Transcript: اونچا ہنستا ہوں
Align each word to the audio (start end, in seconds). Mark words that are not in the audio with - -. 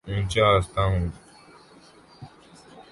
اونچا 0.07 0.45
ہنستا 0.51 0.81
ہوں 0.89 1.05